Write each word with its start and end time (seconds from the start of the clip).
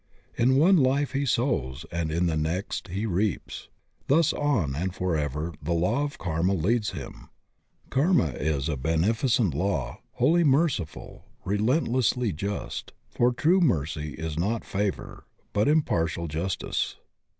In 0.35 0.55
one 0.57 0.77
life 0.77 1.11
he 1.11 1.27
sows 1.27 1.85
and 1.91 2.11
in 2.11 2.25
the 2.25 2.35
next 2.35 2.87
he 2.87 3.05
reaps. 3.05 3.69
Thus 4.07 4.33
on 4.33 4.75
and 4.75 4.95
forever, 4.95 5.53
the 5.61 5.75
law 5.75 6.01
of 6.03 6.17
Karma 6.17 6.55
leads 6.55 6.93
Imn. 6.95 7.29
Karma 7.91 8.29
is 8.29 8.67
a 8.67 8.75
beneficent 8.75 9.53
law 9.53 10.01
wholly 10.13 10.43
merciful, 10.43 11.25
relent 11.45 11.87
lessly 11.87 12.35
just, 12.35 12.93
for 13.11 13.31
true 13.31 13.61
mercy 13.61 14.15
is 14.15 14.39
not 14.39 14.65
favor 14.65 15.27
but 15.53 15.67
impartial 15.67 16.27
justice. 16.27 16.95